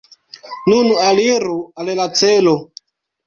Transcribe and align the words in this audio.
Nun 0.71 0.87
aliru 1.09 1.59
al 1.83 1.91
la 2.01 2.09
celo! 2.21 2.57